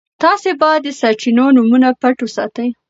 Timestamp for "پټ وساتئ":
2.01-2.67